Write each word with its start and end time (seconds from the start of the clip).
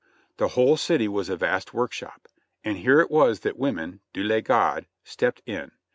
The 0.37 0.47
whole 0.47 0.77
city 0.77 1.07
was 1.07 1.29
a 1.29 1.35
vast 1.37 1.75
workshop, 1.75 2.27
and 2.63 2.77
here 2.77 3.01
it 3.01 3.11
was 3.11 3.41
that 3.41 3.55
women 3.59 3.99
(Dieu 4.13 4.23
les 4.23 4.41
garde) 4.41 4.87
stepped 5.03 5.43
in. 5.45 5.73